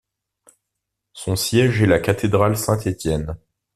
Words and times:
Son 1.13 1.35
siège 1.35 1.83
est 1.83 1.85
la 1.85 1.99
cathédrale 1.99 2.57
Saint-Étienne. 2.57 3.37